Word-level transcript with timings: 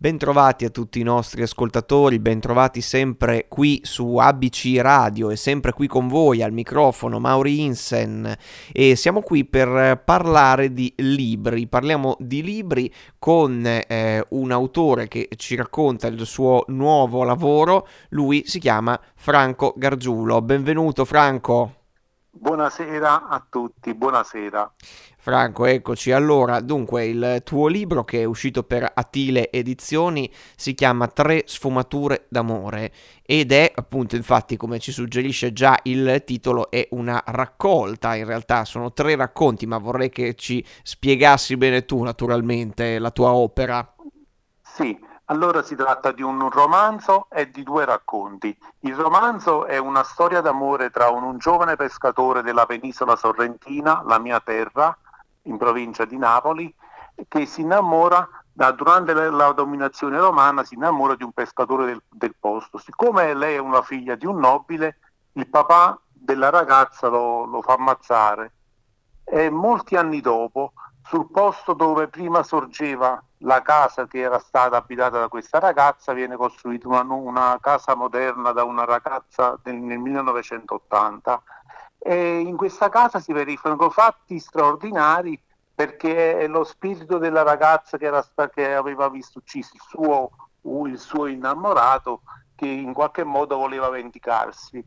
Bentrovati 0.00 0.64
a 0.64 0.70
tutti 0.70 1.00
i 1.00 1.02
nostri 1.02 1.42
ascoltatori, 1.42 2.20
bentrovati 2.20 2.80
sempre 2.80 3.46
qui 3.48 3.80
su 3.82 4.14
ABC 4.14 4.76
Radio 4.76 5.28
e 5.28 5.34
sempre 5.34 5.72
qui 5.72 5.88
con 5.88 6.06
voi 6.06 6.40
al 6.40 6.52
microfono 6.52 7.18
Mauri 7.18 7.64
Insen 7.64 8.32
e 8.72 8.94
siamo 8.94 9.22
qui 9.22 9.44
per 9.44 10.00
parlare 10.04 10.72
di 10.72 10.92
libri. 10.98 11.66
Parliamo 11.66 12.16
di 12.20 12.44
libri 12.44 12.94
con 13.18 13.66
eh, 13.66 14.24
un 14.28 14.52
autore 14.52 15.08
che 15.08 15.28
ci 15.34 15.56
racconta 15.56 16.06
il 16.06 16.24
suo 16.24 16.62
nuovo 16.68 17.24
lavoro, 17.24 17.88
lui 18.10 18.44
si 18.46 18.60
chiama 18.60 19.00
Franco 19.16 19.74
Gargiulo. 19.76 20.40
Benvenuto 20.42 21.04
Franco. 21.04 21.77
Buonasera 22.40 23.28
a 23.28 23.44
tutti, 23.50 23.92
buonasera. 23.94 24.72
Franco, 25.18 25.66
eccoci. 25.66 26.12
Allora, 26.12 26.60
dunque, 26.60 27.04
il 27.06 27.42
tuo 27.44 27.66
libro 27.66 28.04
che 28.04 28.20
è 28.20 28.24
uscito 28.24 28.62
per 28.62 28.88
Attile 28.94 29.50
Edizioni 29.50 30.32
si 30.54 30.72
chiama 30.74 31.08
Tre 31.08 31.42
sfumature 31.46 32.26
d'amore 32.28 32.92
ed 33.22 33.50
è 33.50 33.72
appunto, 33.74 34.14
infatti, 34.14 34.56
come 34.56 34.78
ci 34.78 34.92
suggerisce 34.92 35.52
già 35.52 35.80
il 35.82 36.22
titolo, 36.24 36.70
è 36.70 36.86
una 36.92 37.20
raccolta, 37.26 38.14
in 38.14 38.24
realtà 38.24 38.64
sono 38.64 38.92
tre 38.92 39.16
racconti, 39.16 39.66
ma 39.66 39.78
vorrei 39.78 40.08
che 40.08 40.34
ci 40.34 40.64
spiegassi 40.84 41.56
bene 41.56 41.84
tu, 41.84 42.04
naturalmente, 42.04 43.00
la 43.00 43.10
tua 43.10 43.32
opera. 43.32 43.94
Sì, 44.62 44.96
allora 45.30 45.62
si 45.62 45.74
tratta 45.74 46.12
di 46.12 46.22
un 46.22 46.48
romanzo 46.50 47.26
e 47.30 47.50
di 47.50 47.62
due 47.62 47.84
racconti. 47.84 48.56
Il 48.80 48.94
romanzo 48.94 49.66
è 49.66 49.76
una 49.76 50.02
storia 50.02 50.40
d'amore 50.40 50.90
tra 50.90 51.10
un, 51.10 51.22
un 51.22 51.38
giovane 51.38 51.76
pescatore 51.76 52.42
della 52.42 52.66
penisola 52.66 53.14
sorrentina, 53.14 54.02
la 54.06 54.18
mia 54.18 54.40
terra, 54.40 54.96
in 55.42 55.58
provincia 55.58 56.04
di 56.04 56.16
Napoli, 56.16 56.74
che 57.28 57.46
si 57.46 57.60
innamora, 57.60 58.26
durante 58.74 59.12
la, 59.12 59.30
la, 59.30 59.52
dominazione 59.52 60.18
romana, 60.18 60.64
si 60.64 60.74
innamora 60.74 61.14
di 61.14 61.24
un 61.24 61.32
pescatore 61.32 61.86
del, 61.86 62.02
del, 62.08 62.34
posto. 62.38 62.78
Siccome 62.78 63.34
lei 63.34 63.56
è 63.56 63.58
una 63.58 63.82
figlia 63.82 64.14
di 64.14 64.24
un 64.24 64.38
nobile, 64.38 64.98
il 65.32 65.46
papà 65.48 66.00
della 66.10 66.48
ragazza 66.48 67.08
lo, 67.08 67.44
lo 67.44 67.60
fa 67.60 67.74
ammazzare. 67.74 68.52
E 69.24 69.50
molti 69.50 69.94
anni 69.94 70.22
dopo, 70.22 70.72
sul 71.02 71.30
posto 71.30 71.74
dove 71.74 72.08
prima 72.08 72.42
sorgeva 72.42 73.22
la 73.38 73.62
casa 73.62 74.06
che 74.06 74.18
era 74.20 74.38
stata 74.38 74.76
abitata 74.76 75.18
da 75.18 75.28
questa 75.28 75.58
ragazza 75.58 76.12
viene 76.12 76.36
costruita 76.36 76.88
una, 76.88 77.02
una 77.02 77.58
casa 77.60 77.94
moderna 77.94 78.52
da 78.52 78.64
una 78.64 78.84
ragazza 78.84 79.58
nel, 79.64 79.76
nel 79.76 79.98
1980 79.98 81.42
e 81.98 82.38
in 82.40 82.56
questa 82.56 82.88
casa 82.88 83.20
si 83.20 83.32
verificano 83.32 83.90
fatti 83.90 84.38
straordinari 84.38 85.40
perché 85.74 86.38
è 86.38 86.48
lo 86.48 86.64
spirito 86.64 87.18
della 87.18 87.42
ragazza 87.42 87.98
che, 87.98 88.06
era, 88.06 88.24
che 88.52 88.74
aveva 88.74 89.08
visto 89.08 89.38
ucciso 89.38 89.74
il 89.74 89.80
suo, 89.80 90.30
il 90.86 90.98
suo 90.98 91.26
innamorato 91.26 92.22
che 92.56 92.66
in 92.66 92.92
qualche 92.92 93.22
modo 93.22 93.56
voleva 93.56 93.88
vendicarsi 93.88 94.84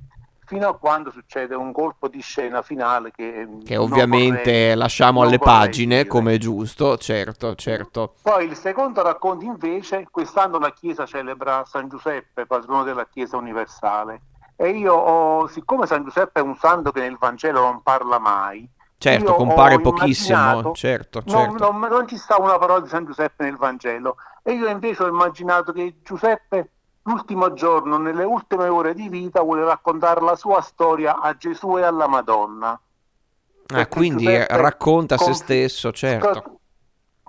fino 0.51 0.67
a 0.67 0.77
quando 0.77 1.11
succede 1.11 1.55
un 1.55 1.71
colpo 1.71 2.09
di 2.09 2.19
scena 2.19 2.61
finale 2.61 3.11
che, 3.11 3.47
che 3.63 3.77
ovviamente 3.77 4.51
vorrei, 4.51 4.75
lasciamo 4.75 5.21
alle 5.21 5.39
pagine 5.39 5.95
dire. 5.95 6.07
come 6.09 6.33
è 6.33 6.37
giusto, 6.37 6.97
certo, 6.97 7.55
certo. 7.55 8.15
Poi 8.21 8.47
il 8.47 8.57
secondo 8.57 9.01
racconto 9.01 9.45
invece, 9.45 10.07
quest'anno 10.11 10.59
la 10.59 10.73
Chiesa 10.73 11.05
celebra 11.05 11.63
San 11.65 11.87
Giuseppe, 11.87 12.45
patrono 12.45 12.83
della 12.83 13.07
Chiesa 13.07 13.37
universale. 13.37 14.23
E 14.57 14.71
io, 14.71 14.93
ho, 14.93 15.47
siccome 15.47 15.85
San 15.85 16.03
Giuseppe 16.03 16.41
è 16.41 16.43
un 16.43 16.57
santo 16.57 16.91
che 16.91 16.99
nel 16.99 17.15
Vangelo 17.17 17.61
non 17.61 17.81
parla 17.81 18.19
mai, 18.19 18.67
Certo, 18.97 19.33
compare 19.33 19.79
pochissimo, 19.79 20.73
certo, 20.73 21.23
certo. 21.23 21.71
Non, 21.71 21.79
non, 21.79 21.89
non 21.89 22.07
ci 22.07 22.17
sta 22.17 22.39
una 22.39 22.57
parola 22.59 22.81
di 22.81 22.89
San 22.89 23.05
Giuseppe 23.05 23.45
nel 23.45 23.55
Vangelo. 23.55 24.17
E 24.43 24.51
io 24.51 24.67
invece 24.67 25.03
ho 25.03 25.07
immaginato 25.07 25.71
che 25.71 25.95
Giuseppe 26.03 26.69
l'ultimo 27.03 27.53
giorno, 27.53 27.97
nelle 27.97 28.23
ultime 28.23 28.67
ore 28.67 28.93
di 28.93 29.09
vita, 29.09 29.41
vuole 29.41 29.63
raccontare 29.63 30.21
la 30.21 30.35
sua 30.35 30.61
storia 30.61 31.19
a 31.19 31.35
Gesù 31.35 31.77
e 31.77 31.83
alla 31.83 32.07
Madonna. 32.07 32.79
Ah, 33.73 33.87
quindi 33.87 34.27
racconta 34.47 35.17
se 35.17 35.33
stesso, 35.33 35.91
certo. 35.91 36.59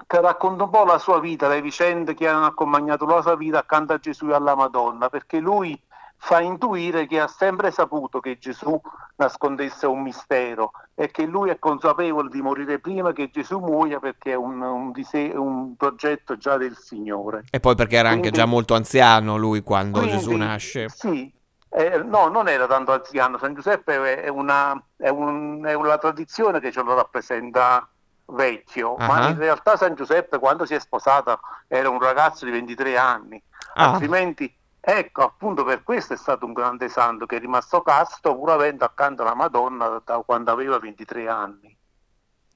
Che 0.04 0.20
racconta 0.20 0.64
un 0.64 0.70
po' 0.70 0.84
la 0.84 0.98
sua 0.98 1.20
vita, 1.20 1.48
le 1.48 1.62
vicende 1.62 2.14
che 2.14 2.28
hanno 2.28 2.46
accompagnato 2.46 3.06
la 3.06 3.22
sua 3.22 3.36
vita 3.36 3.58
accanto 3.58 3.92
a 3.92 3.98
Gesù 3.98 4.28
e 4.28 4.34
alla 4.34 4.54
Madonna, 4.54 5.08
perché 5.08 5.38
lui 5.38 5.80
fa 6.24 6.40
intuire 6.40 7.08
che 7.08 7.18
ha 7.18 7.26
sempre 7.26 7.72
saputo 7.72 8.20
che 8.20 8.38
Gesù 8.38 8.80
nascondesse 9.16 9.86
un 9.86 10.02
mistero 10.02 10.70
e 10.94 11.10
che 11.10 11.26
lui 11.26 11.50
è 11.50 11.58
consapevole 11.58 12.28
di 12.30 12.40
morire 12.40 12.78
prima 12.78 13.12
che 13.12 13.28
Gesù 13.28 13.58
muoia 13.58 13.98
perché 13.98 14.30
è 14.30 14.36
un, 14.36 14.62
un, 14.62 14.92
dise- 14.92 15.32
un 15.34 15.74
progetto 15.74 16.36
già 16.36 16.56
del 16.56 16.76
Signore. 16.76 17.42
E 17.50 17.58
poi 17.58 17.74
perché 17.74 17.96
era 17.96 18.10
quindi, 18.10 18.28
anche 18.28 18.38
già 18.38 18.46
molto 18.46 18.74
anziano 18.74 19.36
lui 19.36 19.64
quando 19.64 19.98
quindi, 19.98 20.16
Gesù 20.16 20.30
nasce. 20.36 20.88
Sì, 20.90 21.30
eh, 21.70 21.98
no, 21.98 22.28
non 22.28 22.48
era 22.48 22.68
tanto 22.68 22.92
anziano, 22.92 23.36
San 23.36 23.54
Giuseppe 23.54 24.22
è 24.22 24.28
una, 24.28 24.80
è 24.96 25.08
un, 25.08 25.64
è 25.66 25.74
una 25.74 25.98
tradizione 25.98 26.60
che 26.60 26.70
ce 26.70 26.84
lo 26.84 26.94
rappresenta 26.94 27.88
vecchio, 28.26 28.92
uh-huh. 28.92 29.06
ma 29.06 29.28
in 29.28 29.38
realtà 29.38 29.76
San 29.76 29.96
Giuseppe 29.96 30.38
quando 30.38 30.66
si 30.66 30.74
è 30.74 30.78
sposata 30.78 31.40
era 31.66 31.90
un 31.90 31.98
ragazzo 31.98 32.44
di 32.44 32.52
23 32.52 32.96
anni, 32.96 33.42
ah. 33.74 33.90
altrimenti 33.90 34.60
Ecco, 34.84 35.22
appunto 35.22 35.62
per 35.62 35.84
questo 35.84 36.14
è 36.14 36.16
stato 36.16 36.44
un 36.44 36.52
grande 36.52 36.88
santo 36.88 37.24
che 37.24 37.36
è 37.36 37.38
rimasto 37.38 37.82
casto 37.82 38.34
pur 38.34 38.50
avendo 38.50 38.84
accanto 38.84 39.22
alla 39.22 39.34
Madonna 39.34 40.02
da 40.04 40.20
quando 40.26 40.50
aveva 40.50 40.80
23 40.80 41.28
anni. 41.28 41.76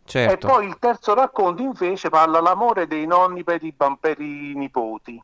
Certo. 0.03 0.33
E 0.33 0.37
poi 0.37 0.67
il 0.67 0.77
terzo 0.81 1.15
racconto 1.15 1.63
invece 1.63 2.09
parla 2.09 2.41
l'amore 2.41 2.89
dei 2.89 3.07
nonni 3.07 3.45
per 3.45 3.63
i, 3.63 3.73
per 4.01 4.21
i 4.21 4.55
nipoti 4.57 5.23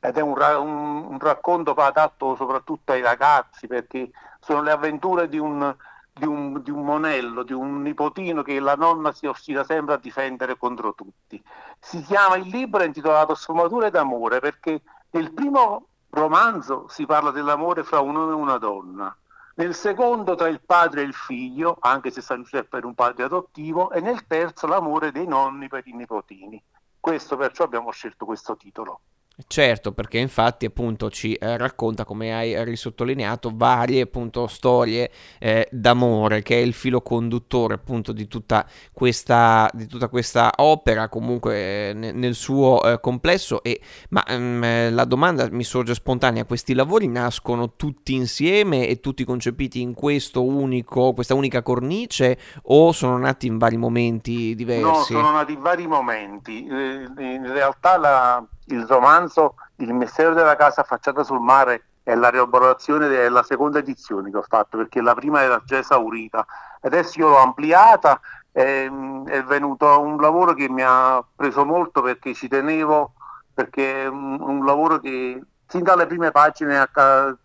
ed 0.00 0.16
è 0.16 0.20
un, 0.20 0.34
un, 0.36 1.04
un, 1.08 1.18
racconto 1.20 1.72
adatto 1.72 2.34
soprattutto 2.34 2.90
ai 2.90 3.00
ragazzi 3.00 3.68
perché 3.68 4.10
sono 4.40 4.62
le 4.62 4.72
avventure 4.72 5.28
di 5.28 5.38
un, 5.38 5.74
di, 6.12 6.26
un, 6.26 6.60
di 6.62 6.70
un 6.70 6.84
monello, 6.84 7.44
di 7.44 7.52
un 7.52 7.80
nipotino 7.80 8.42
che 8.42 8.58
la 8.58 8.74
nonna 8.74 9.12
si 9.12 9.26
ostina 9.26 9.62
sempre 9.62 9.94
a 9.94 9.98
difendere 9.98 10.56
contro 10.56 10.94
tutti. 10.94 11.40
Si 11.78 12.02
chiama 12.02 12.36
il 12.36 12.48
libro 12.48 12.82
intitolato 12.82 13.36
Sfumature 13.36 13.90
d'amore 13.90 14.40
perché 14.40 14.82
nel 15.10 15.32
primo 15.32 15.86
romanzo 16.14 16.86
si 16.88 17.04
parla 17.06 17.30
dell'amore 17.30 17.84
fra 17.84 18.00
un 18.00 18.16
uomo 18.16 18.30
e 18.30 18.34
una 18.34 18.58
donna, 18.58 19.16
nel 19.56 19.74
secondo 19.74 20.34
tra 20.34 20.48
il 20.48 20.60
padre 20.60 21.02
e 21.02 21.04
il 21.04 21.14
figlio, 21.14 21.76
anche 21.80 22.10
se 22.10 22.20
San 22.20 22.42
Giuseppe 22.42 22.78
era 22.78 22.86
un 22.86 22.94
padre 22.94 23.24
adottivo, 23.24 23.92
e 23.92 24.00
nel 24.00 24.26
terzo 24.26 24.66
l'amore 24.66 25.12
dei 25.12 25.26
nonni 25.26 25.68
per 25.68 25.86
i 25.86 25.92
nipotini. 25.92 26.60
Questo 26.98 27.36
perciò 27.36 27.64
abbiamo 27.64 27.90
scelto 27.92 28.24
questo 28.24 28.56
titolo. 28.56 29.00
Certo, 29.48 29.90
perché 29.90 30.18
infatti 30.18 30.64
appunto 30.64 31.10
ci 31.10 31.34
eh, 31.34 31.56
racconta, 31.56 32.04
come 32.04 32.32
hai 32.32 32.64
risottolineato, 32.64 33.50
varie 33.52 34.02
appunto 34.02 34.46
storie 34.46 35.10
eh, 35.40 35.66
d'amore, 35.72 36.40
che 36.42 36.54
è 36.54 36.60
il 36.60 36.72
filo 36.72 37.00
conduttore 37.00 37.74
appunto 37.74 38.12
di 38.12 38.28
tutta 38.28 38.64
questa, 38.92 39.68
di 39.72 39.86
tutta 39.88 40.06
questa 40.06 40.52
opera, 40.58 41.08
comunque 41.08 41.90
eh, 41.90 41.92
nel 41.94 42.34
suo 42.34 42.80
eh, 42.84 43.00
complesso. 43.00 43.60
E, 43.64 43.80
ma 44.10 44.24
ehm, 44.24 44.94
la 44.94 45.04
domanda 45.04 45.48
mi 45.50 45.64
sorge 45.64 45.94
spontanea, 45.94 46.44
questi 46.44 46.72
lavori 46.72 47.08
nascono 47.08 47.72
tutti 47.72 48.14
insieme 48.14 48.86
e 48.86 49.00
tutti 49.00 49.24
concepiti 49.24 49.80
in 49.80 49.94
questo 49.94 50.44
unico, 50.44 51.12
questa 51.12 51.34
unica 51.34 51.60
cornice 51.60 52.38
o 52.66 52.92
sono 52.92 53.18
nati 53.18 53.48
in 53.48 53.58
vari 53.58 53.78
momenti 53.78 54.54
diversi? 54.54 54.82
No, 54.84 55.02
sono 55.02 55.32
nati 55.32 55.54
in 55.54 55.60
vari 55.60 55.88
momenti. 55.88 56.64
Eh, 56.66 57.04
in 57.18 57.52
realtà 57.52 57.98
la 57.98 58.48
il 58.66 58.86
romanzo 58.86 59.54
Il 59.76 59.92
mistero 59.92 60.34
della 60.34 60.56
casa 60.56 60.82
affacciata 60.82 61.24
sul 61.24 61.40
mare 61.40 61.86
è 62.04 62.14
la 62.14 62.28
rielaborazione 62.28 63.08
della 63.08 63.42
seconda 63.42 63.78
edizione 63.78 64.30
che 64.30 64.36
ho 64.36 64.44
fatto 64.46 64.76
perché 64.76 65.00
la 65.00 65.14
prima 65.14 65.42
era 65.42 65.60
già 65.64 65.78
esaurita. 65.78 66.46
Adesso 66.82 67.18
io 67.18 67.28
l'ho 67.30 67.38
ampliata 67.38 68.20
e 68.52 68.90
è 69.26 69.42
venuto 69.42 70.00
un 70.00 70.20
lavoro 70.20 70.54
che 70.54 70.68
mi 70.68 70.82
ha 70.84 71.24
preso 71.34 71.64
molto 71.64 72.02
perché 72.02 72.34
ci 72.34 72.46
tenevo, 72.46 73.14
perché 73.52 74.02
è 74.02 74.06
un, 74.06 74.40
un 74.40 74.64
lavoro 74.64 75.00
che 75.00 75.42
sin 75.66 75.82
dalle 75.82 76.06
prime 76.06 76.30
pagine 76.30 76.88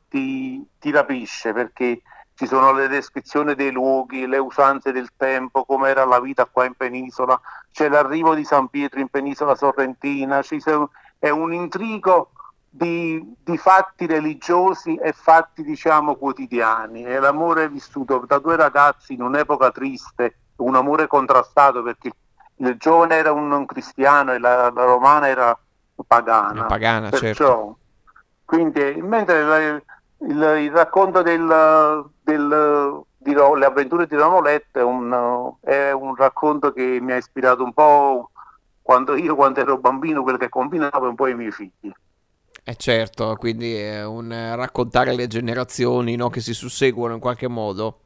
ti, 0.08 0.64
ti 0.78 0.92
rapisce 0.92 1.54
perché 1.54 2.02
ci 2.36 2.46
sono 2.48 2.72
le 2.72 2.88
descrizioni 2.88 3.56
dei 3.56 3.72
luoghi, 3.72 4.28
le 4.28 4.38
usanze 4.38 4.92
del 4.92 5.10
tempo, 5.18 5.66
come 5.66 5.90
era 5.90 6.06
la 6.06 6.22
vita 6.22 6.46
qua 6.46 6.64
in 6.66 6.74
penisola, 6.74 7.40
c'è 7.72 7.90
l'arrivo 7.90 8.34
di 8.34 8.46
San 8.46 8.70
Pietro 8.70 9.00
in 9.00 9.10
penisola 9.10 9.56
sorrentina, 9.56 10.42
ci 10.42 10.62
sono 10.62 10.92
è 11.20 11.30
un 11.30 11.54
intrigo 11.54 12.32
di, 12.70 13.36
di, 13.44 13.58
fatti 13.58 14.06
religiosi 14.06 14.96
e 14.96 15.12
fatti 15.12 15.64
diciamo 15.64 16.16
quotidiani. 16.16 17.04
È 17.04 17.20
l'amore 17.20 17.70
vissuto 17.70 18.24
da 18.26 18.40
due 18.40 18.56
ragazzi 18.56 19.14
in 19.14 19.22
un'epoca 19.22 19.72
triste, 19.72 20.38
un 20.58 20.76
amore 20.76 21.08
contrastato 21.08 21.84
perché 21.84 22.12
il 22.58 22.76
giovane 22.78 23.16
era 23.16 23.32
un, 23.32 23.66
cristiano 23.66 24.34
e 24.34 24.40
la, 24.40 24.72
la, 24.74 24.84
romana 24.84 25.28
era 25.28 25.58
pagana. 26.08 26.66
pagana 26.66 27.10
Perciò, 27.10 27.34
certo. 27.34 27.78
Quindi, 28.46 29.02
mentre 29.02 29.44
la, 29.44 29.58
il, 29.58 29.84
il, 30.64 30.72
racconto 30.72 31.22
del, 31.22 32.10
del, 32.22 33.04
di 33.18 33.34
Le 33.34 33.66
avventure 33.66 34.08
di 34.08 34.16
Romolette 34.16 34.80
è 34.80 34.84
un, 34.84 35.54
è 35.62 35.92
un 35.92 36.16
racconto 36.16 36.72
che 36.72 37.00
mi 37.02 37.12
ha 37.12 37.18
ispirato 37.18 37.64
un 37.64 37.74
po' 37.74 38.32
quando 38.90 39.16
io 39.16 39.36
quando 39.36 39.60
ero 39.60 39.78
bambino 39.78 40.24
quello 40.24 40.40
che 40.40 40.50
combinavo 40.50 41.10
un 41.10 41.14
po' 41.14 41.28
i 41.28 41.36
miei 41.36 41.52
figli. 41.52 41.92
Eh 42.64 42.76
certo, 42.76 43.36
quindi 43.36 43.76
è 43.76 44.04
un 44.04 44.30
raccontare 44.56 45.14
le 45.14 45.28
generazioni 45.28 46.16
no, 46.16 46.32
che 46.32 46.42
si 46.42 46.56
susseguono 46.56 47.14
in 47.14 47.20
qualche 47.20 47.48
modo. 47.48 48.00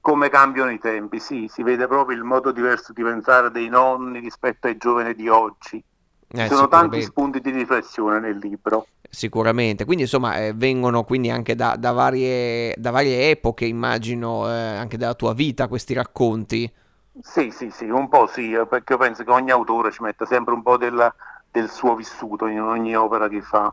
Come 0.00 0.30
cambiano 0.30 0.72
i 0.72 0.80
tempi, 0.80 1.20
sì, 1.20 1.46
si 1.48 1.62
vede 1.62 1.86
proprio 1.86 2.16
il 2.16 2.24
modo 2.24 2.50
diverso 2.50 2.92
di 2.92 3.04
pensare 3.04 3.52
dei 3.52 3.68
nonni 3.68 4.18
rispetto 4.18 4.66
ai 4.66 4.76
giovani 4.76 5.14
di 5.14 5.28
oggi. 5.28 5.80
Ci 6.26 6.40
eh, 6.40 6.48
sono 6.48 6.66
tanti 6.66 7.00
spunti 7.02 7.40
di 7.40 7.52
riflessione 7.52 8.18
nel 8.18 8.36
libro. 8.38 8.88
Sicuramente, 9.08 9.84
quindi 9.84 10.02
insomma 10.02 10.38
eh, 10.38 10.52
vengono 10.52 11.04
quindi 11.04 11.30
anche 11.30 11.54
da, 11.54 11.76
da, 11.78 11.92
varie, 11.92 12.74
da 12.76 12.90
varie, 12.90 13.30
epoche, 13.30 13.66
immagino, 13.66 14.48
eh, 14.48 14.52
anche 14.52 14.96
dalla 14.96 15.14
tua 15.14 15.32
vita 15.32 15.68
questi 15.68 15.94
racconti. 15.94 16.68
Sì, 17.22 17.50
sì, 17.50 17.70
sì, 17.70 17.84
un 17.84 18.08
po' 18.08 18.26
sì, 18.26 18.52
eh, 18.52 18.66
perché 18.66 18.94
io 18.94 18.98
penso 18.98 19.22
che 19.22 19.30
ogni 19.30 19.50
autore 19.50 19.92
ci 19.92 20.02
metta 20.02 20.26
sempre 20.26 20.52
un 20.52 20.62
po' 20.62 20.76
del, 20.76 21.14
del 21.50 21.70
suo 21.70 21.94
vissuto 21.94 22.46
in 22.46 22.60
ogni 22.60 22.96
opera 22.96 23.28
che 23.28 23.40
fa. 23.40 23.72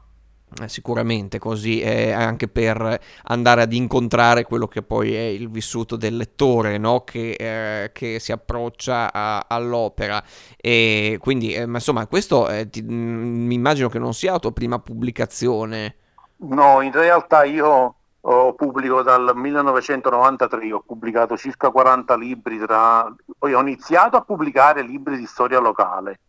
Eh, 0.62 0.68
sicuramente 0.68 1.40
così 1.40 1.80
eh, 1.80 2.12
anche 2.12 2.50
per 2.50 3.00
andare 3.24 3.62
ad 3.62 3.72
incontrare 3.72 4.44
quello 4.44 4.68
che 4.68 4.82
poi 4.82 5.16
è 5.16 5.22
il 5.22 5.50
vissuto 5.50 5.96
del 5.96 6.18
lettore 6.18 6.78
no? 6.78 7.06
che, 7.06 7.32
eh, 7.32 7.92
che, 7.94 8.20
si 8.20 8.34
approccia 8.34 9.14
a, 9.14 9.46
all'opera 9.48 10.22
e 10.58 11.18
quindi 11.22 11.54
eh, 11.54 11.62
insomma 11.62 12.06
questo 12.06 12.50
eh, 12.50 12.70
ti, 12.70 12.82
mm, 12.82 13.50
immagino 13.50 13.88
che 13.88 13.98
non 13.98 14.14
sia 14.14 14.34
la 14.34 14.40
tua 14.40 14.52
prima 14.52 14.78
pubblicazione 14.80 15.96
no 16.40 16.82
in 16.82 16.92
realtà 16.92 17.46
io 17.46 17.96
pubblico 18.62 19.02
dal 19.02 19.32
1993 19.34 20.72
ho 20.72 20.84
pubblicato 20.86 21.36
circa 21.36 21.72
40 21.72 22.16
libri 22.16 22.60
tra... 22.60 23.12
poi 23.40 23.56
ho 23.56 23.60
iniziato 23.60 24.18
a 24.18 24.22
pubblicare 24.22 24.84
libri 24.84 25.18
di 25.18 25.26
storia 25.26 25.58
locale 25.58 26.20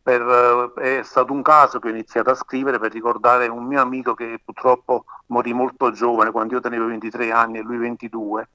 per, 0.00 0.72
eh, 0.76 0.98
è 1.00 1.02
stato 1.02 1.32
un 1.32 1.42
caso 1.42 1.80
che 1.80 1.88
ho 1.88 1.90
iniziato 1.90 2.30
a 2.30 2.34
scrivere 2.34 2.78
per 2.78 2.92
ricordare 2.92 3.48
un 3.48 3.64
mio 3.64 3.80
amico 3.80 4.14
che 4.14 4.40
purtroppo 4.44 5.06
morì 5.26 5.52
molto 5.52 5.90
giovane, 5.90 6.30
quando 6.30 6.54
io 6.54 6.60
tenevo 6.60 6.86
23 6.86 7.30
anni 7.30 7.58
e 7.58 7.62
lui 7.62 7.78
22. 7.78 8.48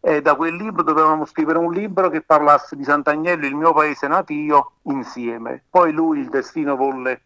E 0.00 0.20
da 0.20 0.34
quel 0.34 0.54
libro 0.54 0.82
dovevamo 0.82 1.24
scrivere 1.24 1.58
un 1.58 1.72
libro 1.72 2.08
che 2.08 2.22
parlasse 2.22 2.76
di 2.76 2.84
Sant'Agnello, 2.84 3.46
il 3.46 3.54
mio 3.54 3.72
paese 3.72 4.06
natio, 4.06 4.74
insieme. 4.82 5.64
Poi 5.68 5.92
lui, 5.92 6.20
il 6.20 6.28
destino 6.28 6.76
volle 6.76 7.22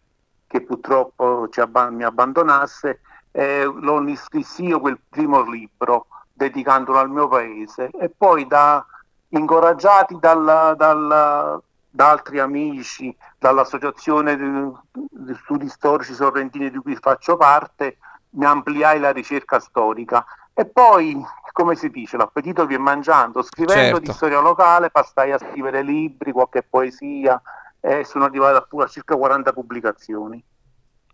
che 0.46 0.62
purtroppo 0.62 1.48
abb- 1.54 1.90
mi 1.90 2.04
abbandonasse, 2.04 3.00
e 3.36 3.64
lo 3.64 4.02
scrissi 4.16 4.64
io 4.64 4.80
quel 4.80 4.98
primo 5.10 5.42
libro, 5.42 6.06
dedicandolo 6.32 6.98
al 6.98 7.10
mio 7.10 7.28
paese. 7.28 7.90
E 7.90 8.08
poi 8.08 8.46
da, 8.46 8.82
incoraggiati 9.28 10.16
dal, 10.18 10.74
dal 10.74 11.62
da 11.90 12.10
altri 12.10 12.38
amici, 12.38 13.14
dall'associazione 13.38 14.36
di 14.36 15.34
studi 15.42 15.68
storici 15.68 16.14
sorrentini 16.14 16.70
di 16.70 16.78
cui 16.78 16.96
faccio 16.96 17.36
parte, 17.36 17.98
mi 18.30 18.46
ampliai 18.46 19.00
la 19.00 19.12
ricerca 19.12 19.60
storica. 19.60 20.24
E 20.54 20.64
poi, 20.64 21.22
come 21.52 21.74
si 21.74 21.90
dice, 21.90 22.16
l'appetito 22.16 22.64
viene 22.64 22.84
mangiando, 22.84 23.42
scrivendo 23.42 23.96
certo. 23.96 24.00
di 24.00 24.12
storia 24.12 24.40
locale, 24.40 24.90
passai 24.90 25.32
a 25.32 25.38
scrivere 25.38 25.82
libri, 25.82 26.32
qualche 26.32 26.62
poesia, 26.62 27.40
e 27.80 28.04
sono 28.04 28.24
arrivato 28.24 28.78
a 28.78 28.86
circa 28.86 29.14
40 29.14 29.52
pubblicazioni. 29.52 30.42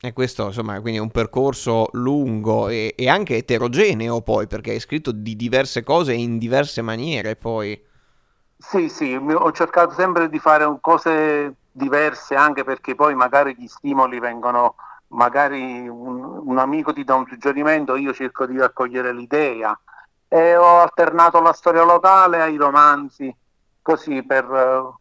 E 0.05 0.13
questo 0.13 0.47
insomma 0.47 0.81
quindi 0.81 0.99
è 0.99 1.01
un 1.01 1.13
percorso 1.13 1.87
lungo 1.93 2.67
e, 2.67 2.93
e, 2.97 3.09
anche 3.09 3.37
eterogeneo 3.37 4.21
poi 4.21 4.49
perché 4.49 4.73
hai 4.73 4.81
scritto 4.81 5.13
di 5.13 5.37
diverse 5.37 5.85
cose 5.85 6.13
in 6.13 6.39
diverse 6.39 6.83
maniere 6.83 7.37
poi. 7.37 7.81
Sì, 8.57 8.89
sì, 8.89 9.15
ho 9.15 9.53
cercato 9.53 9.95
sempre 9.95 10.29
di 10.29 10.41
fare 10.41 10.67
cose 10.81 11.55
diverse 11.71 12.35
anche 12.35 12.65
perché 12.65 12.97
poi 12.97 13.15
magari 13.15 13.55
gli 13.57 13.69
stimoli 13.69 14.19
vengono, 14.19 14.75
magari 15.09 15.87
un, 15.87 16.49
un 16.49 16.59
amico 16.59 16.93
ti 16.93 17.05
dà 17.05 17.15
un 17.15 17.27
suggerimento, 17.29 17.95
io 17.95 18.13
cerco 18.13 18.45
di 18.45 18.59
raccogliere 18.59 19.13
l'idea 19.13 19.79
e 20.27 20.57
ho 20.57 20.81
alternato 20.81 21.41
la 21.41 21.53
storia 21.53 21.85
locale 21.85 22.41
ai 22.41 22.57
romanzi, 22.57 23.33
così 23.81 24.25
per, 24.25 24.97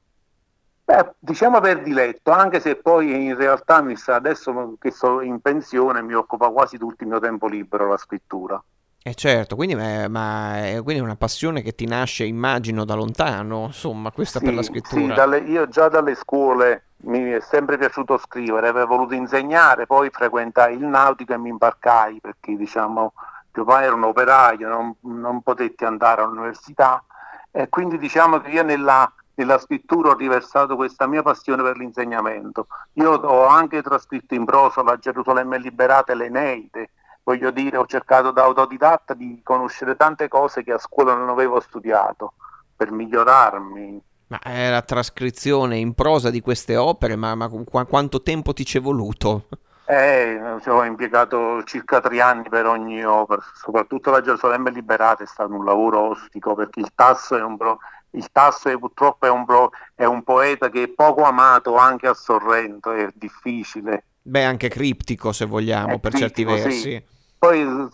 beh, 0.83 1.13
diciamo 1.19 1.59
per 1.59 1.81
diletto, 1.81 2.31
anche 2.31 2.59
se 2.59 2.75
poi 2.75 3.25
in 3.25 3.35
realtà 3.35 3.81
mi 3.81 3.95
sa, 3.95 4.15
adesso 4.15 4.75
che 4.79 4.91
sono 4.91 5.21
in 5.21 5.39
pensione 5.39 6.01
mi 6.01 6.13
occupa 6.13 6.49
quasi 6.49 6.77
tutto 6.77 7.03
il 7.03 7.09
mio 7.09 7.19
tempo 7.19 7.47
libero 7.47 7.87
la 7.87 7.97
scrittura. 7.97 8.61
Eh 9.03 9.15
certo, 9.15 9.55
quindi, 9.55 9.73
ma, 9.73 10.07
ma 10.07 10.67
è, 10.67 10.73
quindi 10.83 11.01
è 11.01 11.03
una 11.03 11.15
passione 11.15 11.63
che 11.63 11.73
ti 11.73 11.87
nasce, 11.87 12.23
immagino, 12.23 12.85
da 12.85 12.93
lontano, 12.93 13.65
insomma, 13.65 14.11
questa 14.11 14.37
sì, 14.37 14.45
per 14.45 14.53
la 14.53 14.61
scrittura. 14.61 15.01
Sì, 15.01 15.13
dalle, 15.13 15.37
io 15.39 15.67
già 15.67 15.89
dalle 15.89 16.13
scuole 16.13 16.83
mi 17.03 17.31
è 17.31 17.39
sempre 17.39 17.79
piaciuto 17.79 18.19
scrivere, 18.19 18.67
avevo 18.67 18.85
voluto 18.85 19.15
insegnare, 19.15 19.87
poi 19.87 20.11
frequentai 20.11 20.75
il 20.75 20.85
nautico 20.85 21.33
e 21.33 21.37
mi 21.39 21.49
imbarcai 21.49 22.19
perché, 22.21 22.55
diciamo, 22.55 23.13
mio 23.53 23.65
padre 23.65 23.85
era 23.85 23.95
un 23.95 24.03
operaio, 24.03 24.67
non, 24.69 24.95
non 25.01 25.41
potetti 25.41 25.83
andare 25.83 26.21
all'università 26.21 27.03
e 27.51 27.67
quindi 27.69 27.97
diciamo 27.97 28.39
che 28.39 28.49
io 28.49 28.63
nella, 28.63 29.11
nella 29.41 29.57
scrittura 29.57 30.09
ho 30.09 30.15
riversato 30.15 30.75
questa 30.75 31.07
mia 31.07 31.21
passione 31.21 31.63
per 31.63 31.77
l'insegnamento. 31.77 32.67
Io 32.93 33.11
ho 33.11 33.45
anche 33.47 33.81
trascritto 33.81 34.33
in 34.33 34.45
prosa 34.45 34.83
la 34.83 34.97
Gerusalemme 34.97 35.57
liberata 35.57 36.13
e 36.13 36.15
l'Eneide, 36.15 36.91
voglio 37.23 37.51
dire, 37.51 37.77
ho 37.77 37.85
cercato 37.85 38.31
da 38.31 38.43
autodidatta 38.43 39.13
di 39.13 39.41
conoscere 39.43 39.95
tante 39.95 40.27
cose 40.27 40.63
che 40.63 40.73
a 40.73 40.77
scuola 40.77 41.13
non 41.13 41.29
avevo 41.29 41.59
studiato 41.59 42.33
per 42.75 42.91
migliorarmi. 42.91 44.01
Ma 44.27 44.39
è 44.39 44.69
la 44.69 44.81
trascrizione 44.81 45.77
in 45.77 45.93
prosa 45.93 46.29
di 46.29 46.39
queste 46.39 46.77
opere, 46.77 47.15
ma, 47.15 47.35
ma 47.35 47.49
qu- 47.49 47.88
quanto 47.88 48.21
tempo 48.21 48.53
ti 48.53 48.63
c'è 48.63 48.79
voluto? 48.79 49.47
Eh, 49.85 50.39
ho 50.67 50.83
impiegato 50.85 51.63
circa 51.63 51.99
tre 51.99 52.21
anni 52.21 52.47
per 52.47 52.65
ogni 52.65 53.03
opera, 53.03 53.41
soprattutto 53.53 54.09
la 54.09 54.21
Gerusalemme 54.21 54.71
Liberata 54.71 55.23
è 55.23 55.27
stato 55.27 55.53
un 55.53 55.65
lavoro 55.65 56.11
ostico 56.11 56.55
perché 56.55 56.79
il 56.79 56.91
Tasso 56.95 57.35
è 57.35 57.43
un, 57.43 57.57
pro, 57.57 57.79
il 58.11 58.27
Tasso 58.31 58.69
è, 58.69 58.77
purtroppo 58.77 59.25
è 59.25 59.29
un, 59.29 59.45
pro, 59.45 59.71
è 59.95 60.05
un 60.05 60.23
poeta 60.23 60.69
che 60.69 60.83
è 60.83 60.87
poco 60.89 61.23
amato 61.23 61.75
anche 61.75 62.07
a 62.07 62.13
Sorrento, 62.13 62.91
è 62.91 63.09
difficile. 63.13 64.05
Beh, 64.21 64.43
anche 64.43 64.69
criptico 64.69 65.31
se 65.31 65.45
vogliamo, 65.45 65.93
è 65.93 65.99
per 65.99 66.11
criptico, 66.11 66.19
certi 66.19 66.43
versi. 66.43 66.79
Sì. 66.79 67.03
Poi 67.41 67.89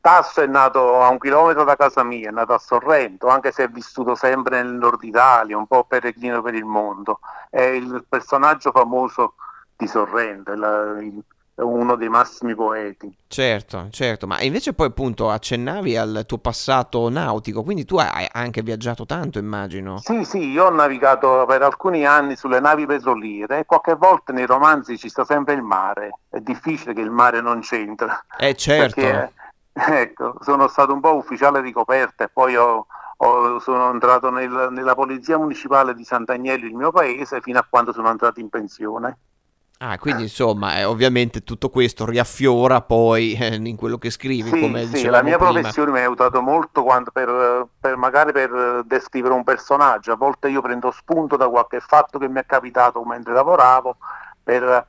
Tasso 0.00 0.42
è 0.42 0.46
nato 0.46 1.00
a 1.00 1.08
un 1.08 1.18
chilometro 1.18 1.64
da 1.64 1.74
casa 1.74 2.04
mia, 2.04 2.28
è 2.28 2.32
nato 2.32 2.52
a 2.52 2.58
Sorrento, 2.58 3.26
anche 3.26 3.50
se 3.50 3.64
è 3.64 3.68
vissuto 3.68 4.14
sempre 4.14 4.62
nel 4.62 4.74
nord 4.74 5.02
Italia, 5.02 5.56
un 5.56 5.66
po' 5.66 5.84
peregrino 5.84 6.40
per 6.40 6.54
il 6.54 6.64
mondo. 6.64 7.18
È 7.50 7.62
il 7.62 8.04
personaggio 8.08 8.70
famoso 8.70 9.34
di 9.76 9.88
Sorrento, 9.88 10.54
la, 10.54 11.00
il, 11.00 11.20
uno 11.62 11.96
dei 11.96 12.08
massimi 12.08 12.54
poeti. 12.54 13.14
Certo, 13.26 13.88
certo, 13.90 14.26
ma 14.26 14.40
invece 14.42 14.74
poi 14.74 14.88
appunto 14.88 15.30
accennavi 15.30 15.96
al 15.96 16.24
tuo 16.26 16.38
passato 16.38 17.08
nautico, 17.08 17.62
quindi 17.62 17.84
tu 17.84 17.96
hai 17.96 18.28
anche 18.30 18.62
viaggiato 18.62 19.06
tanto, 19.06 19.38
immagino. 19.38 19.98
Sì, 19.98 20.24
sì, 20.24 20.50
io 20.50 20.66
ho 20.66 20.70
navigato 20.70 21.44
per 21.46 21.62
alcuni 21.62 22.04
anni 22.06 22.36
sulle 22.36 22.60
navi 22.60 22.86
petroliere 22.86 23.64
qualche 23.64 23.94
volta 23.94 24.32
nei 24.32 24.46
romanzi 24.46 24.98
ci 24.98 25.08
sta 25.08 25.24
sempre 25.24 25.54
il 25.54 25.62
mare, 25.62 26.18
è 26.28 26.40
difficile 26.40 26.92
che 26.92 27.00
il 27.00 27.10
mare 27.10 27.40
non 27.40 27.60
c'entra. 27.60 28.22
Eh 28.38 28.54
certo. 28.56 29.00
Perché, 29.00 29.32
ecco, 29.72 30.36
sono 30.40 30.68
stato 30.68 30.92
un 30.92 31.00
po' 31.00 31.16
ufficiale 31.16 31.60
ricoperta 31.60 32.24
e 32.24 32.28
poi 32.28 32.56
ho, 32.56 32.86
ho, 33.16 33.58
sono 33.60 33.90
entrato 33.90 34.30
nel, 34.30 34.68
nella 34.70 34.94
polizia 34.94 35.38
municipale 35.38 35.94
di 35.94 36.04
Sant'Agnello, 36.04 36.66
il 36.66 36.74
mio 36.74 36.90
paese, 36.90 37.40
fino 37.40 37.58
a 37.58 37.66
quando 37.68 37.92
sono 37.92 38.08
andato 38.08 38.40
in 38.40 38.48
pensione. 38.48 39.16
Ah, 39.84 39.98
quindi 39.98 40.22
insomma, 40.22 40.78
eh, 40.78 40.84
ovviamente 40.84 41.40
tutto 41.40 41.68
questo 41.68 42.06
riaffiora 42.06 42.82
poi 42.82 43.32
eh, 43.32 43.56
in 43.56 43.74
quello 43.74 43.98
che 43.98 44.10
scrivi, 44.10 44.48
sì, 44.48 44.60
come 44.60 44.86
sì, 44.86 45.06
la 45.06 45.24
mia 45.24 45.36
prima. 45.36 45.50
professione 45.50 45.90
mi 45.90 45.98
ha 45.98 46.02
aiutato 46.02 46.40
molto 46.40 46.86
per, 47.12 47.66
per, 47.80 47.96
magari 47.96 48.30
per 48.30 48.84
descrivere 48.86 49.34
un 49.34 49.42
personaggio. 49.42 50.12
A 50.12 50.16
volte 50.16 50.48
io 50.50 50.62
prendo 50.62 50.92
spunto 50.92 51.36
da 51.36 51.48
qualche 51.48 51.80
fatto 51.80 52.20
che 52.20 52.28
mi 52.28 52.38
è 52.38 52.46
capitato 52.46 53.02
mentre 53.02 53.32
lavoravo 53.32 53.96
per 54.40 54.86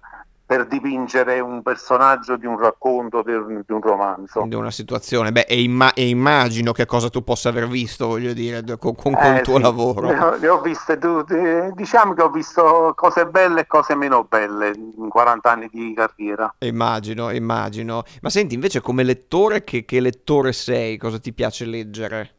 per 0.54 0.68
dipingere 0.68 1.40
un 1.40 1.64
personaggio 1.64 2.38
di 2.38 2.46
un 2.46 2.60
racconto, 2.60 3.24
di 3.24 3.34
un, 3.34 3.82
romanzo. 3.82 4.44
Di 4.46 4.54
una 4.54 4.70
situazione. 4.70 5.32
Beh, 5.32 5.48
e, 5.48 5.64
imma- 5.64 5.94
e, 5.94 6.08
immagino 6.08 6.74
che 6.74 6.86
cosa 6.86 7.10
tu 7.10 7.24
possa 7.24 7.50
aver 7.50 7.68
visto, 7.68 8.06
voglio 8.06 8.34
dire, 8.34 8.64
con, 8.78 8.94
con, 8.94 9.14
con 9.14 9.24
eh, 9.24 9.38
il 9.38 9.42
tuo 9.42 9.56
sì. 9.56 9.62
lavoro. 9.64 10.08
Le 10.12 10.20
ho, 10.20 10.36
le 10.36 10.48
ho 10.50 10.62
viste 10.62 11.00
tutte. 11.00 11.72
Diciamo 11.74 12.14
che 12.14 12.22
ho 12.22 12.30
visto 12.30 12.94
cose 12.96 13.26
belle 13.26 13.62
e 13.62 13.66
cose 13.66 13.96
meno 13.96 14.26
belle 14.26 14.74
in 14.76 15.10
40 15.10 15.52
anni 15.52 15.70
di 15.72 15.92
carriera. 15.96 16.54
Immagino, 16.60 17.32
immagino. 17.32 18.04
Ma 18.22 18.30
senti, 18.30 18.54
invece 18.54 18.80
come 18.80 19.02
lettore, 19.02 19.64
che, 19.64 19.86
che 19.86 20.00
lettore 20.00 20.54
sei? 20.54 20.98
Cosa 20.98 21.18
ti 21.18 21.34
piace 21.34 21.66
leggere? 21.66 22.30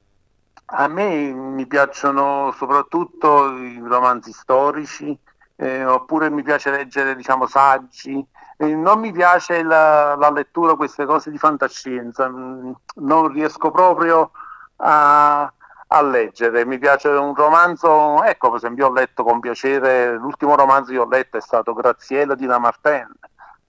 A 0.66 0.86
me 0.86 1.32
mi 1.32 1.66
piacciono 1.66 2.54
soprattutto 2.56 3.56
i 3.56 3.82
romanzi 3.82 4.30
storici, 4.30 5.18
eh, 5.56 5.84
oppure 5.84 6.30
mi 6.30 6.42
piace 6.42 6.70
leggere 6.70 7.14
diciamo, 7.14 7.46
saggi. 7.46 8.24
Eh, 8.56 8.74
non 8.74 9.00
mi 9.00 9.12
piace 9.12 9.62
la, 9.62 10.14
la, 10.16 10.30
lettura, 10.30 10.74
queste 10.74 11.04
cose 11.04 11.30
di 11.30 11.38
fantascienza, 11.38 12.28
mm, 12.28 12.72
non 12.96 13.28
riesco 13.28 13.70
proprio 13.70 14.30
a, 14.76 15.52
a 15.86 16.02
leggere. 16.02 16.64
Mi 16.64 16.78
piace 16.78 17.08
un 17.08 17.34
romanzo, 17.34 18.22
ecco 18.22 18.48
per 18.48 18.58
esempio 18.58 18.88
ho 18.88 18.92
letto 18.92 19.22
con 19.22 19.40
piacere, 19.40 20.14
l'ultimo 20.16 20.56
romanzo 20.56 20.92
che 20.92 20.98
ho 20.98 21.08
letto 21.08 21.36
è 21.36 21.40
stato 21.40 21.74
Graziella 21.74 22.34
di 22.34 22.46
Lamartine, 22.46 23.10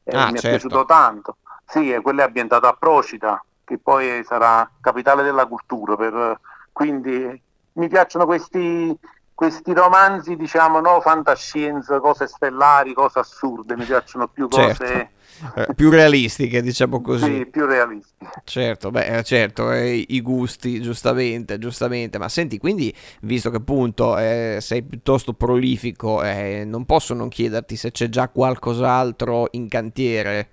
eh, 0.04 0.18
ah, 0.18 0.26
mi 0.26 0.34
certo. 0.34 0.48
è 0.48 0.50
piaciuto 0.52 0.86
tanto. 0.86 1.38
Sì, 1.66 1.92
e 1.92 2.02
quello 2.02 2.22
è 2.22 2.26
ambientato 2.26 2.68
a 2.68 2.76
Procida, 2.78 3.44
che 3.64 3.80
poi 3.80 4.24
sarà 4.24 4.70
capitale 4.80 5.24
della 5.24 5.48
cultura, 5.48 5.96
per, 5.96 6.40
quindi 6.72 7.42
mi 7.74 7.88
piacciono 7.88 8.26
questi, 8.26 8.98
questi 9.36 9.74
romanzi, 9.74 10.36
diciamo, 10.36 10.80
no 10.80 11.02
fantascienza, 11.02 12.00
cose 12.00 12.26
stellari, 12.26 12.94
cose 12.94 13.20
assurde, 13.20 13.76
mi 13.76 13.86
piacciono 13.86 14.28
più 14.28 14.48
cose... 14.48 14.74
Certo 14.74 15.14
eh, 15.56 15.68
più 15.76 15.90
realistiche, 15.90 16.62
diciamo 16.62 17.02
così. 17.02 17.26
Sì, 17.26 17.46
più 17.46 17.66
realistiche. 17.66 18.32
Certo, 18.44 18.92
beh, 18.92 19.18
eh, 19.18 19.24
certo, 19.24 19.72
eh, 19.72 20.06
i 20.08 20.22
gusti, 20.22 20.82
giustamente, 20.82 21.58
giustamente. 21.58 22.18
Ma 22.18 22.30
senti, 22.30 22.58
quindi, 22.58 22.94
visto 23.22 23.50
che 23.50 23.58
appunto 23.58 24.18
eh, 24.18 24.60
sei 24.62 24.84
piuttosto 24.84 25.34
prolifico, 25.34 26.24
eh, 26.24 26.64
non 26.66 26.86
posso 26.86 27.14
non 27.14 27.30
chiederti 27.30 27.76
se 27.76 27.92
c'è 27.92 28.08
già 28.10 28.30
qualcos'altro 28.30 29.48
in 29.52 29.68
cantiere. 29.68 30.50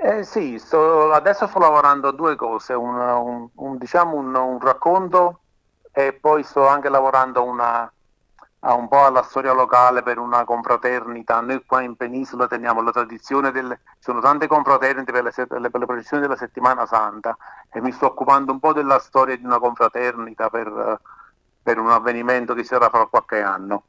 Eh, 0.00 0.22
sì, 0.22 0.58
sto, 0.58 1.10
adesso 1.10 1.48
sto 1.48 1.58
lavorando 1.58 2.08
a 2.08 2.12
due 2.12 2.36
cose, 2.36 2.72
un, 2.72 2.94
un, 2.94 3.48
un, 3.52 3.78
diciamo 3.78 4.16
un, 4.16 4.58
racconto 4.60 5.40
e 5.98 6.12
poi 6.12 6.44
sto 6.44 6.64
anche 6.68 6.88
lavorando 6.88 7.42
una, 7.42 7.92
un 8.60 8.86
po' 8.86 9.04
alla 9.04 9.24
storia 9.24 9.52
locale 9.52 10.04
per 10.04 10.18
una 10.18 10.44
confraternita. 10.44 11.40
Noi 11.40 11.64
qua 11.66 11.80
in 11.80 11.96
penisola 11.96 12.46
teniamo 12.46 12.82
la 12.82 12.92
tradizione 12.92 13.50
ci 13.52 13.76
sono 13.98 14.20
tante 14.20 14.46
confraternite 14.46 15.10
per 15.10 15.24
le, 15.24 15.32
per 15.32 15.60
le, 15.60 15.86
processioni 15.86 16.22
della 16.22 16.36
settimana 16.36 16.86
santa 16.86 17.36
e 17.72 17.80
mi 17.80 17.90
sto 17.90 18.06
occupando 18.06 18.52
un 18.52 18.60
po' 18.60 18.72
della 18.72 19.00
storia 19.00 19.36
di 19.36 19.44
una 19.44 19.58
confraternita 19.58 20.48
per, 20.50 21.00
per 21.64 21.80
un 21.80 21.90
avvenimento 21.90 22.54
che 22.54 22.62
sarà 22.62 22.88
fra 22.90 23.06
qualche 23.06 23.42
anno. 23.42 23.82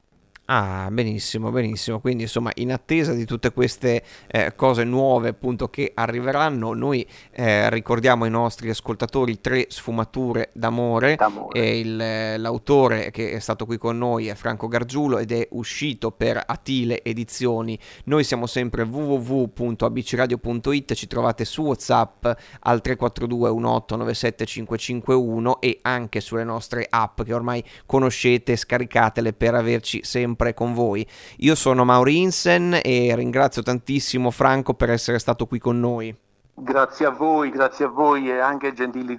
Ah, 0.51 0.87
benissimo, 0.89 1.51
benissimo. 1.51 1.99
Quindi, 1.99 2.23
insomma, 2.23 2.49
in 2.55 2.71
attesa 2.71 3.13
di 3.13 3.23
tutte 3.23 3.51
queste 3.51 4.01
eh, 4.25 4.55
cose 4.55 4.83
nuove, 4.83 5.29
appunto, 5.29 5.69
che 5.69 5.91
arriveranno, 5.93 6.73
noi 6.73 7.05
eh, 7.29 7.69
ricordiamo 7.69 8.23
ai 8.23 8.31
nostri 8.31 8.67
ascoltatori 8.67 9.41
tre 9.41 9.67
sfumature 9.69 10.49
d'amore. 10.53 11.17
d'amore. 11.17 11.59
E 11.59 11.77
il, 11.77 12.41
l'autore 12.41 13.11
che 13.11 13.33
è 13.33 13.37
stato 13.37 13.67
qui 13.67 13.77
con 13.77 13.99
noi 13.99 14.25
è 14.25 14.33
Franco 14.33 14.67
Gargiulo 14.67 15.19
ed 15.19 15.31
è 15.31 15.47
uscito 15.51 16.09
per 16.09 16.41
Atile 16.43 17.03
Edizioni. 17.03 17.77
Noi 18.05 18.23
siamo 18.23 18.47
sempre 18.47 18.81
www.abcradio.it, 18.81 20.95
ci 20.95 21.05
trovate 21.05 21.45
su 21.45 21.61
WhatsApp 21.61 22.25
al 22.61 22.81
342 22.81 23.51
1897 23.51 24.45
551 24.47 25.61
e 25.61 25.77
anche 25.83 26.21
sulle 26.21 26.43
nostre 26.43 26.87
app 26.89 27.21
che 27.21 27.35
ormai 27.35 27.63
conoscete, 27.85 28.55
scaricatele 28.55 29.33
per 29.33 29.53
averci 29.53 30.03
sempre 30.03 30.37
sempre 30.39 30.53
con 30.53 30.73
voi. 30.73 31.05
Io 31.39 31.53
sono 31.53 31.83
Mauri 31.83 32.21
Insen 32.21 32.79
e 32.81 33.13
ringrazio 33.13 33.61
tantissimo 33.61 34.31
Franco 34.31 34.73
per 34.73 34.89
essere 34.89 35.19
stato 35.19 35.45
qui 35.45 35.59
con 35.59 35.79
noi. 35.79 36.15
Grazie 36.53 37.05
a 37.05 37.09
voi, 37.09 37.49
grazie 37.49 37.85
a 37.85 37.89
voi 37.89 38.29
e 38.29 38.39
anche 38.39 38.67
ai 38.67 38.73
gentili 38.73 39.17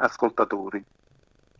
ascoltatori. 0.00 0.84